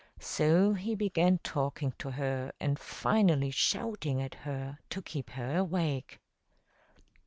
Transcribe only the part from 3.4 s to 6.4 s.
shouting at her, to keep her awake.